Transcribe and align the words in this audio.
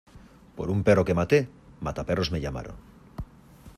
Por 0.55 0.71
un 0.75 0.79
perro 0.87 1.03
que 1.09 1.15
maté, 1.19 1.39
mataperros 1.89 2.31
me 2.37 2.41
llamaron. 2.47 2.75